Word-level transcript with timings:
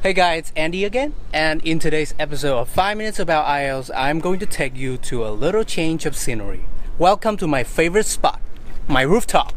Hey 0.00 0.12
guys, 0.12 0.38
it's 0.38 0.52
Andy 0.54 0.84
again, 0.84 1.12
and 1.32 1.60
in 1.64 1.80
today's 1.80 2.14
episode 2.20 2.56
of 2.56 2.68
5 2.68 2.96
Minutes 2.96 3.18
About 3.18 3.46
IELTS, 3.46 3.90
I'm 3.96 4.20
going 4.20 4.38
to 4.38 4.46
take 4.46 4.76
you 4.76 4.96
to 4.98 5.26
a 5.26 5.30
little 5.30 5.64
change 5.64 6.06
of 6.06 6.14
scenery. 6.14 6.66
Welcome 7.00 7.36
to 7.38 7.48
my 7.48 7.64
favorite 7.64 8.06
spot, 8.06 8.40
my 8.86 9.02
rooftop. 9.02 9.52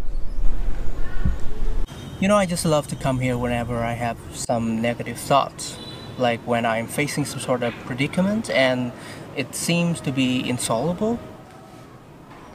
You 2.20 2.28
know, 2.28 2.38
I 2.38 2.48
just 2.48 2.66
love 2.66 2.88
to 2.88 2.96
come 2.96 3.20
here 3.20 3.38
whenever 3.38 3.84
I 3.84 3.94
have 3.94 4.18
some 4.34 4.82
negative 4.82 5.20
thoughts, 5.20 5.78
like 6.18 6.40
when 6.40 6.66
I'm 6.66 6.88
facing 6.88 7.26
some 7.26 7.40
sort 7.40 7.62
of 7.62 7.76
predicament 7.86 8.50
and 8.50 8.94
it 9.36 9.54
seems 9.54 10.02
to 10.02 10.12
be 10.12 10.50
insoluble. 10.50 11.20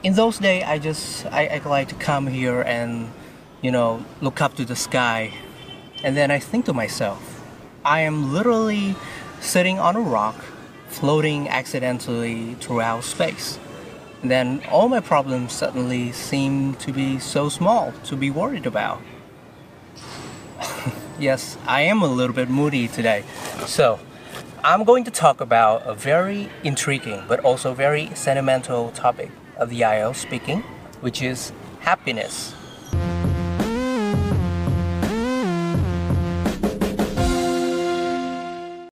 In 0.02 0.14
those 0.14 0.40
days, 0.40 0.64
I 0.64 0.80
just 0.80 1.24
I, 1.26 1.46
I 1.46 1.68
like 1.68 1.86
to 1.90 1.94
come 1.94 2.26
here 2.26 2.62
and 2.62 3.12
you 3.62 3.70
know 3.70 4.04
look 4.20 4.40
up 4.40 4.56
to 4.56 4.64
the 4.64 4.74
sky, 4.74 5.34
and 6.02 6.16
then 6.16 6.32
I 6.32 6.40
think 6.40 6.64
to 6.64 6.72
myself 6.72 7.35
I 7.86 8.00
am 8.00 8.32
literally 8.32 8.96
sitting 9.40 9.78
on 9.78 9.94
a 9.94 10.00
rock, 10.00 10.34
floating 10.88 11.48
accidentally 11.48 12.54
throughout 12.54 13.04
space. 13.04 13.60
And 14.22 14.28
then 14.28 14.60
all 14.72 14.88
my 14.88 14.98
problems 14.98 15.52
suddenly 15.52 16.10
seem 16.10 16.74
to 16.74 16.92
be 16.92 17.20
so 17.20 17.48
small 17.48 17.92
to 18.06 18.16
be 18.16 18.28
worried 18.28 18.66
about. 18.66 19.00
yes, 21.20 21.56
I 21.64 21.82
am 21.82 22.02
a 22.02 22.08
little 22.08 22.34
bit 22.34 22.50
moody 22.50 22.88
today. 22.88 23.22
So, 23.66 24.00
I'm 24.64 24.82
going 24.82 25.04
to 25.04 25.12
talk 25.12 25.40
about 25.40 25.86
a 25.86 25.94
very 25.94 26.48
intriguing 26.64 27.22
but 27.28 27.38
also 27.44 27.72
very 27.72 28.10
sentimental 28.16 28.90
topic 28.90 29.30
of 29.56 29.70
the 29.70 29.82
IELTS 29.82 30.16
speaking, 30.16 30.62
which 31.02 31.22
is 31.22 31.52
happiness. 31.82 32.52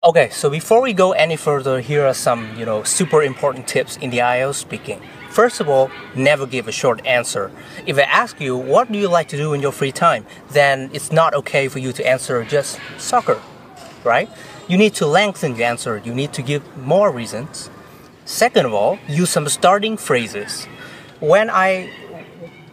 Okay, 0.04 0.28
so 0.28 0.50
before 0.50 0.82
we 0.82 0.92
go 0.92 1.12
any 1.12 1.34
further, 1.34 1.80
here 1.80 2.04
are 2.04 2.12
some, 2.12 2.54
you 2.58 2.66
know, 2.66 2.82
super 2.82 3.22
important 3.22 3.66
tips 3.66 3.96
in 3.96 4.10
the 4.10 4.18
IELTS 4.18 4.56
speaking. 4.56 5.00
First 5.30 5.60
of 5.60 5.68
all, 5.70 5.90
never 6.14 6.46
give 6.46 6.68
a 6.68 6.72
short 6.72 7.00
answer. 7.06 7.50
If 7.86 7.96
I 7.96 8.02
ask 8.02 8.38
you, 8.38 8.54
what 8.54 8.92
do 8.92 8.98
you 8.98 9.08
like 9.08 9.28
to 9.28 9.38
do 9.38 9.54
in 9.54 9.62
your 9.62 9.72
free 9.72 9.92
time? 9.92 10.26
Then 10.50 10.90
it's 10.92 11.10
not 11.10 11.32
okay 11.32 11.68
for 11.68 11.78
you 11.78 11.90
to 11.92 12.06
answer 12.06 12.44
just 12.44 12.78
soccer, 12.98 13.40
right? 14.04 14.28
You 14.68 14.76
need 14.76 14.92
to 14.96 15.06
lengthen 15.06 15.54
the 15.54 15.64
answer. 15.64 16.02
You 16.04 16.12
need 16.12 16.34
to 16.34 16.42
give 16.42 16.62
more 16.76 17.10
reasons. 17.10 17.70
Second 18.26 18.66
of 18.66 18.74
all, 18.74 18.98
use 19.08 19.30
some 19.30 19.48
starting 19.48 19.96
phrases. 19.96 20.66
When 21.20 21.48
I 21.48 21.90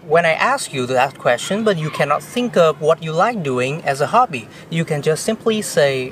when 0.05 0.25
I 0.25 0.33
ask 0.33 0.73
you 0.73 0.85
that 0.87 1.17
question, 1.17 1.63
but 1.63 1.77
you 1.77 1.89
cannot 1.91 2.21
think 2.21 2.57
of 2.57 2.81
what 2.81 3.01
you 3.01 3.13
like 3.13 3.41
doing 3.43 3.81
as 3.83 4.01
a 4.01 4.07
hobby, 4.07 4.49
you 4.69 4.83
can 4.83 5.01
just 5.01 5.23
simply 5.23 5.61
say, 5.61 6.11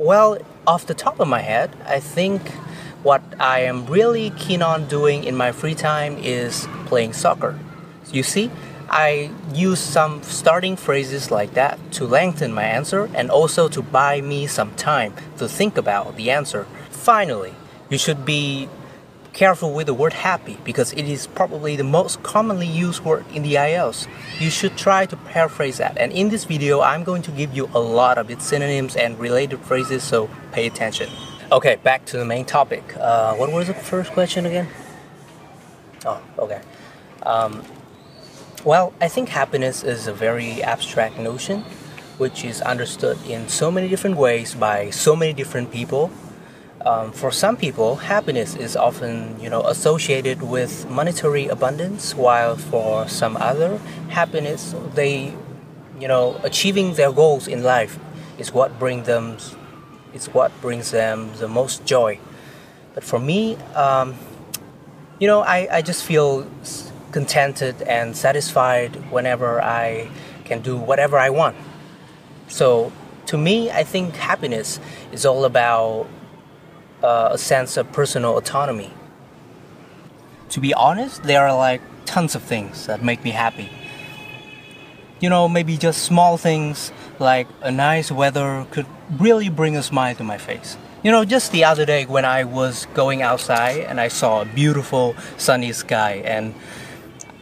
well, 0.00 0.38
off 0.66 0.86
the 0.86 0.94
top 0.94 1.20
of 1.20 1.28
my 1.28 1.40
head, 1.40 1.76
I 1.84 2.00
think 2.00 2.40
what 3.02 3.22
I 3.38 3.60
am 3.60 3.84
really 3.84 4.30
keen 4.30 4.62
on 4.62 4.88
doing 4.88 5.24
in 5.24 5.36
my 5.36 5.52
free 5.52 5.74
time 5.74 6.16
is 6.16 6.66
playing 6.86 7.12
soccer. 7.12 7.58
You 8.10 8.22
see, 8.22 8.50
I 8.88 9.30
use 9.52 9.78
some 9.78 10.22
starting 10.22 10.76
phrases 10.76 11.30
like 11.30 11.52
that 11.52 11.78
to 11.92 12.06
lengthen 12.06 12.54
my 12.54 12.64
answer 12.64 13.10
and 13.14 13.30
also 13.30 13.68
to 13.68 13.82
buy 13.82 14.22
me 14.22 14.46
some 14.46 14.74
time 14.74 15.12
to 15.36 15.46
think 15.46 15.76
about 15.76 16.16
the 16.16 16.30
answer. 16.30 16.66
Finally, 16.88 17.54
you 17.90 17.98
should 17.98 18.24
be 18.24 18.70
careful 19.32 19.72
with 19.72 19.86
the 19.86 19.94
word 19.94 20.12
happy 20.12 20.58
because 20.64 20.92
it 20.92 21.04
is 21.04 21.26
probably 21.26 21.76
the 21.76 21.84
most 21.84 22.22
commonly 22.22 22.66
used 22.66 23.04
word 23.04 23.24
in 23.32 23.42
the 23.42 23.54
IELTS. 23.54 24.06
You 24.38 24.50
should 24.50 24.76
try 24.76 25.06
to 25.06 25.16
paraphrase 25.16 25.78
that. 25.78 25.96
And 25.98 26.12
in 26.12 26.28
this 26.28 26.44
video, 26.44 26.80
I'm 26.80 27.04
going 27.04 27.22
to 27.22 27.30
give 27.30 27.54
you 27.56 27.70
a 27.74 27.78
lot 27.80 28.18
of 28.18 28.30
its 28.30 28.44
synonyms 28.44 28.96
and 28.96 29.18
related 29.18 29.60
phrases, 29.60 30.02
so 30.02 30.28
pay 30.52 30.66
attention. 30.66 31.08
Okay, 31.52 31.76
back 31.82 32.04
to 32.06 32.16
the 32.16 32.24
main 32.24 32.44
topic. 32.44 32.96
Uh, 32.96 33.34
what 33.34 33.52
was 33.52 33.66
the 33.66 33.74
first 33.74 34.12
question 34.12 34.46
again? 34.46 34.68
Oh, 36.04 36.20
okay. 36.38 36.62
Um, 37.22 37.64
well, 38.64 38.92
I 39.00 39.08
think 39.08 39.28
happiness 39.28 39.82
is 39.82 40.06
a 40.06 40.12
very 40.12 40.62
abstract 40.62 41.18
notion 41.18 41.64
which 42.20 42.44
is 42.44 42.60
understood 42.60 43.18
in 43.26 43.48
so 43.48 43.70
many 43.70 43.88
different 43.88 44.14
ways 44.14 44.54
by 44.54 44.90
so 44.90 45.16
many 45.16 45.32
different 45.32 45.72
people 45.72 46.10
um, 46.86 47.12
for 47.12 47.30
some 47.30 47.56
people, 47.56 47.96
happiness 47.96 48.56
is 48.56 48.76
often, 48.76 49.38
you 49.40 49.50
know, 49.50 49.62
associated 49.62 50.42
with 50.42 50.88
monetary 50.88 51.46
abundance, 51.46 52.14
while 52.14 52.56
for 52.56 53.06
some 53.06 53.36
other, 53.36 53.78
happiness, 54.08 54.74
they, 54.94 55.34
you 55.98 56.08
know, 56.08 56.40
achieving 56.42 56.94
their 56.94 57.12
goals 57.12 57.46
in 57.46 57.62
life 57.62 57.98
is 58.38 58.52
what 58.52 58.78
brings 58.78 59.06
them, 59.06 59.36
is 60.14 60.28
what 60.28 60.58
brings 60.62 60.90
them 60.90 61.30
the 61.38 61.48
most 61.48 61.84
joy. 61.84 62.18
But 62.94 63.04
for 63.04 63.18
me, 63.18 63.56
um, 63.74 64.14
you 65.18 65.26
know, 65.26 65.40
I, 65.40 65.68
I 65.70 65.82
just 65.82 66.02
feel 66.02 66.46
contented 67.12 67.82
and 67.82 68.16
satisfied 68.16 68.96
whenever 69.10 69.60
I 69.60 70.08
can 70.44 70.62
do 70.62 70.78
whatever 70.78 71.18
I 71.18 71.28
want. 71.28 71.56
So 72.48 72.90
to 73.26 73.36
me, 73.36 73.70
I 73.70 73.84
think 73.84 74.16
happiness 74.16 74.80
is 75.12 75.26
all 75.26 75.44
about 75.44 76.08
uh, 77.02 77.30
a 77.32 77.38
sense 77.38 77.76
of 77.76 77.90
personal 77.92 78.36
autonomy. 78.36 78.92
To 80.50 80.60
be 80.60 80.74
honest, 80.74 81.22
there 81.22 81.46
are 81.46 81.56
like 81.56 81.80
tons 82.06 82.34
of 82.34 82.42
things 82.42 82.86
that 82.86 83.02
make 83.02 83.22
me 83.24 83.30
happy. 83.30 83.68
You 85.20 85.28
know, 85.28 85.48
maybe 85.48 85.76
just 85.76 86.02
small 86.02 86.36
things 86.36 86.92
like 87.18 87.46
a 87.60 87.70
nice 87.70 88.10
weather 88.10 88.66
could 88.70 88.86
really 89.18 89.48
bring 89.48 89.76
a 89.76 89.82
smile 89.82 90.14
to 90.16 90.24
my 90.24 90.38
face. 90.38 90.76
You 91.02 91.10
know, 91.10 91.24
just 91.24 91.52
the 91.52 91.64
other 91.64 91.86
day 91.86 92.04
when 92.06 92.24
I 92.24 92.44
was 92.44 92.86
going 92.94 93.22
outside 93.22 93.80
and 93.80 94.00
I 94.00 94.08
saw 94.08 94.42
a 94.42 94.44
beautiful 94.44 95.14
sunny 95.38 95.72
sky, 95.72 96.22
and 96.24 96.54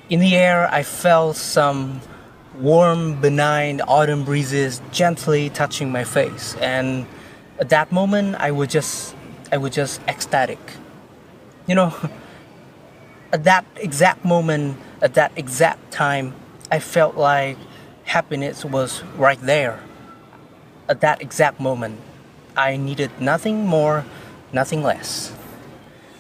in 0.09 0.21
the 0.21 0.37
air 0.37 0.69
I 0.73 0.83
felt 0.83 1.37
some 1.37 2.01
warm, 2.59 3.21
benign 3.21 3.81
autumn 3.81 4.25
breezes 4.25 4.81
gently 4.93 5.51
touching 5.51 5.91
my 5.91 6.05
face. 6.05 6.57
And 6.61 7.07
at 7.59 7.69
that 7.71 7.91
moment, 7.93 8.37
I 8.37 8.51
would 8.51 8.71
just 8.71 9.15
I 9.51 9.57
was 9.57 9.75
just 9.75 10.01
ecstatic. 10.07 10.59
You 11.67 11.75
know, 11.75 11.95
at 13.33 13.45
that 13.45 13.65
exact 13.77 14.25
moment, 14.25 14.79
at 15.01 15.15
that 15.15 15.33
exact 15.37 15.91
time, 15.91 16.35
I 16.71 16.79
felt 16.81 17.17
like 17.17 17.57
happiness 18.05 18.65
was 18.65 19.03
right 19.17 19.41
there. 19.41 19.81
At 20.89 21.01
that 21.01 21.23
exact 21.23 21.61
moment, 21.61 22.01
I 22.57 22.77
needed 22.77 23.11
nothing 23.21 23.67
more, 23.67 24.05
nothing 24.53 24.83
less. 24.83 25.33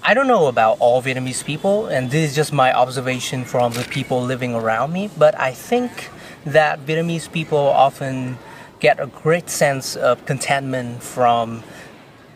I 0.03 0.15
don't 0.15 0.27
know 0.27 0.47
about 0.47 0.79
all 0.81 1.03
Vietnamese 1.03 1.45
people, 1.45 1.87
and 1.87 2.11
this 2.11 2.31
is 2.31 2.37
just 2.37 2.53
my 2.53 2.73
observation 2.73 3.45
from 3.45 3.73
the 3.73 3.85
people 3.85 4.23
living 4.23 4.55
around 4.55 4.93
me, 4.93 5.11
but 5.19 5.39
I 5.39 5.53
think 5.53 6.09
that 6.47 6.87
Vietnamese 6.87 7.31
people 7.31 7.59
often 7.59 8.39
get 8.81 9.01
a 9.01 9.07
great 9.07 9.51
sense 9.51 9.97
of 9.97 10.25
contentment 10.25 11.03
from 11.03 11.63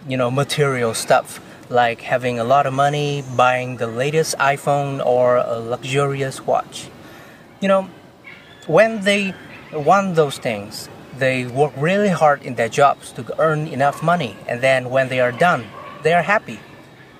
you 0.08 0.16
know 0.16 0.30
material 0.30 0.94
stuff 0.94 1.40
like 1.72 2.02
having 2.02 2.38
a 2.38 2.44
lot 2.44 2.66
of 2.66 2.74
money, 2.74 3.24
buying 3.34 3.78
the 3.78 3.86
latest 3.86 4.36
iPhone 4.38 5.04
or 5.04 5.38
a 5.38 5.58
luxurious 5.58 6.46
watch. 6.46 6.88
You 7.60 7.68
know, 7.68 7.90
when 8.66 9.02
they 9.02 9.34
want 9.72 10.14
those 10.14 10.38
things, 10.38 10.88
they 11.16 11.46
work 11.46 11.72
really 11.76 12.10
hard 12.10 12.42
in 12.42 12.56
their 12.56 12.68
jobs 12.68 13.12
to 13.12 13.40
earn 13.40 13.66
enough 13.66 14.02
money, 14.02 14.36
and 14.46 14.60
then 14.60 14.90
when 14.90 15.08
they 15.08 15.20
are 15.20 15.32
done, 15.32 15.66
they 16.02 16.12
are 16.12 16.22
happy. 16.22 16.60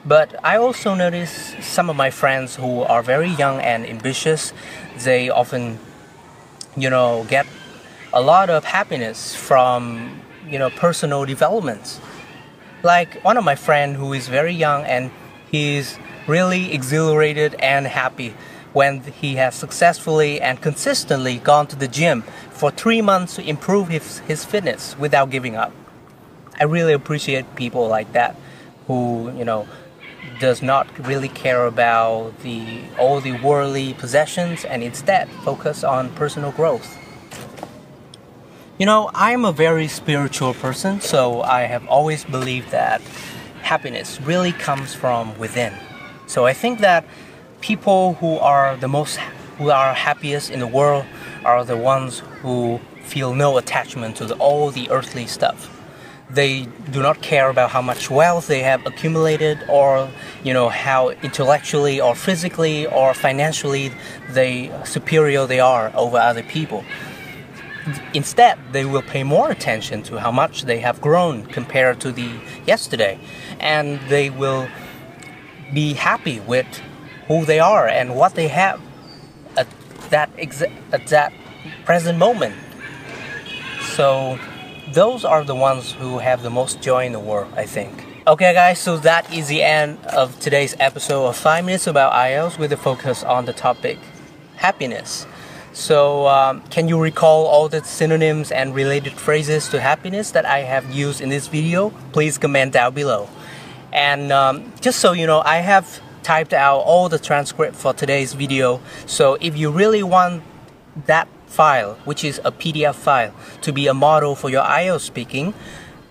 But 0.04 0.34
I 0.44 0.56
also 0.56 0.94
notice 0.94 1.54
some 1.60 1.88
of 1.88 1.96
my 1.96 2.10
friends 2.10 2.56
who 2.56 2.82
are 2.82 3.02
very 3.02 3.28
young 3.28 3.60
and 3.60 3.86
ambitious, 3.86 4.52
they 4.98 5.30
often, 5.30 5.78
you 6.76 6.90
know, 6.90 7.24
get 7.28 7.46
a 8.12 8.20
lot 8.20 8.50
of 8.50 8.64
happiness 8.64 9.34
from, 9.34 10.20
you 10.46 10.58
know, 10.58 10.70
personal 10.70 11.24
developments 11.24 12.00
like 12.82 13.22
one 13.22 13.36
of 13.36 13.44
my 13.44 13.54
friend 13.54 13.96
who 13.96 14.12
is 14.12 14.28
very 14.28 14.52
young 14.52 14.84
and 14.84 15.10
he's 15.50 15.98
really 16.26 16.72
exhilarated 16.72 17.54
and 17.56 17.86
happy 17.86 18.34
when 18.72 19.00
he 19.00 19.36
has 19.36 19.54
successfully 19.54 20.40
and 20.40 20.60
consistently 20.60 21.38
gone 21.38 21.66
to 21.66 21.76
the 21.76 21.88
gym 21.88 22.22
for 22.50 22.70
three 22.70 23.02
months 23.02 23.36
to 23.36 23.46
improve 23.46 23.88
his, 23.88 24.18
his 24.20 24.44
fitness 24.44 24.96
without 24.98 25.30
giving 25.30 25.56
up. 25.56 25.72
I 26.58 26.64
really 26.64 26.92
appreciate 26.92 27.54
people 27.54 27.88
like 27.88 28.12
that 28.12 28.36
who, 28.86 29.32
you 29.36 29.44
know, 29.44 29.68
does 30.40 30.62
not 30.62 30.86
really 31.06 31.28
care 31.28 31.66
about 31.66 32.38
the 32.40 32.80
all 32.98 33.20
the 33.20 33.32
worldly 33.40 33.94
possessions 33.94 34.64
and 34.64 34.82
instead 34.82 35.28
focus 35.44 35.84
on 35.84 36.10
personal 36.10 36.52
growth. 36.52 36.98
You 38.82 38.86
know, 38.86 39.12
I'm 39.14 39.44
a 39.44 39.52
very 39.52 39.86
spiritual 39.86 40.54
person, 40.54 41.00
so 41.00 41.40
I 41.42 41.66
have 41.66 41.86
always 41.86 42.24
believed 42.24 42.72
that 42.72 43.00
happiness 43.62 44.20
really 44.20 44.50
comes 44.50 44.92
from 44.92 45.38
within. 45.38 45.72
So 46.26 46.46
I 46.46 46.52
think 46.52 46.80
that 46.80 47.04
people 47.60 48.14
who 48.14 48.38
are 48.38 48.76
the 48.76 48.88
most 48.88 49.18
who 49.58 49.70
are 49.70 49.94
happiest 49.94 50.50
in 50.50 50.58
the 50.58 50.66
world 50.66 51.04
are 51.44 51.64
the 51.64 51.76
ones 51.76 52.24
who 52.40 52.80
feel 53.04 53.36
no 53.36 53.56
attachment 53.56 54.16
to 54.16 54.24
the, 54.24 54.34
all 54.38 54.72
the 54.72 54.90
earthly 54.90 55.28
stuff. 55.28 55.70
they 56.32 56.66
do 56.90 57.02
not 57.02 57.20
care 57.20 57.50
about 57.50 57.70
how 57.70 57.82
much 57.82 58.10
wealth 58.10 58.46
they 58.46 58.60
have 58.60 58.84
accumulated 58.86 59.58
or 59.68 60.08
you 60.42 60.52
know 60.52 60.68
how 60.68 61.10
intellectually 61.22 62.00
or 62.00 62.14
physically 62.14 62.86
or 62.86 63.12
financially 63.12 63.92
they 64.30 64.72
superior 64.84 65.46
they 65.46 65.60
are 65.60 65.92
over 65.94 66.16
other 66.16 66.42
people 66.42 66.84
instead 68.14 68.58
they 68.72 68.84
will 68.84 69.02
pay 69.02 69.22
more 69.22 69.50
attention 69.50 70.02
to 70.04 70.20
how 70.20 70.30
much 70.30 70.62
they 70.62 70.80
have 70.80 71.00
grown 71.00 71.46
compared 71.46 72.00
to 72.00 72.12
the 72.12 72.30
yesterday. 72.66 73.18
And 73.60 74.00
they 74.08 74.30
will 74.30 74.68
be 75.72 75.94
happy 75.94 76.40
with 76.40 76.66
who 77.28 77.44
they 77.44 77.60
are 77.60 77.86
and 77.88 78.14
what 78.14 78.34
they 78.34 78.48
have 78.48 78.80
at 79.56 79.66
that 80.10 80.34
exa- 80.36 80.72
at 80.92 81.06
that 81.08 81.32
present 81.84 82.18
moment. 82.18 82.54
So 83.80 84.38
those 84.92 85.24
are 85.24 85.42
the 85.42 85.54
ones 85.54 85.92
who 85.92 86.18
have 86.18 86.42
the 86.42 86.50
most 86.50 86.82
joy 86.82 87.06
in 87.06 87.12
the 87.12 87.20
world 87.20 87.50
i 87.56 87.64
think. 87.64 88.04
Okay 88.26 88.52
guys 88.52 88.78
so 88.78 88.98
that 88.98 89.32
is 89.32 89.48
the 89.48 89.62
end 89.62 89.98
of 90.06 90.38
today's 90.38 90.76
episode 90.78 91.26
of 91.26 91.36
5 91.36 91.64
minutes 91.64 91.86
about 91.86 92.12
ielts 92.12 92.58
with 92.58 92.72
a 92.72 92.76
focus 92.76 93.24
on 93.24 93.46
the 93.46 93.52
topic 93.52 93.98
happiness 94.56 95.26
so, 95.72 96.26
um, 96.26 96.60
can 96.68 96.86
you 96.86 97.00
recall 97.00 97.46
all 97.46 97.68
the 97.68 97.82
synonyms 97.82 98.52
and 98.52 98.74
related 98.74 99.14
phrases 99.14 99.68
to 99.68 99.80
happiness 99.80 100.30
that 100.32 100.44
I 100.44 100.60
have 100.60 100.92
used 100.92 101.22
in 101.22 101.30
this 101.30 101.48
video? 101.48 101.90
Please 102.12 102.36
comment 102.36 102.74
down 102.74 102.92
below. 102.92 103.28
And 103.90 104.30
um, 104.32 104.70
just 104.82 105.00
so 105.00 105.12
you 105.12 105.26
know, 105.26 105.40
I 105.44 105.58
have 105.58 106.00
typed 106.22 106.52
out 106.52 106.80
all 106.80 107.08
the 107.08 107.18
transcript 107.18 107.74
for 107.74 107.94
today's 107.94 108.34
video. 108.34 108.82
So, 109.06 109.38
if 109.40 109.56
you 109.56 109.70
really 109.70 110.02
want 110.02 110.42
that 111.06 111.26
file, 111.46 111.94
which 112.04 112.22
is 112.22 112.38
a 112.44 112.52
PDF 112.52 112.94
file, 112.94 113.34
to 113.62 113.72
be 113.72 113.86
a 113.86 113.94
model 113.94 114.34
for 114.34 114.50
your 114.50 114.64
IELTS 114.64 115.00
speaking, 115.00 115.54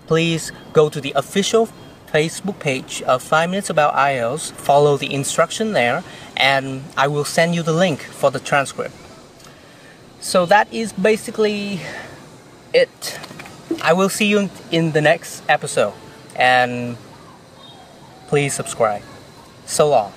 please 0.08 0.52
go 0.74 0.90
to 0.90 1.00
the 1.00 1.14
official 1.16 1.70
Facebook 2.12 2.60
page 2.60 3.04
of 3.04 3.22
5 3.22 3.50
Minutes 3.52 3.70
About 3.70 3.94
IELTS, 3.94 4.52
follow 4.54 4.98
the 4.98 5.14
instruction 5.14 5.74
there, 5.74 6.04
and 6.36 6.84
I 6.98 7.08
will 7.08 7.26
send 7.26 7.54
you 7.54 7.62
the 7.62 7.74
link 7.74 8.02
for 8.02 8.32
the 8.32 8.40
transcript. 8.40 8.96
So 10.22 10.46
that 10.46 10.72
is 10.72 10.94
basically 10.94 11.82
it. 12.74 13.20
I 13.82 13.94
will 13.94 14.10
see 14.10 14.28
you 14.28 14.50
in 14.72 14.92
the 14.92 15.02
next 15.02 15.42
episode 15.50 15.94
and 16.36 16.96
please 18.28 18.54
subscribe. 18.54 19.02
So 19.66 19.90
long. 19.90 20.14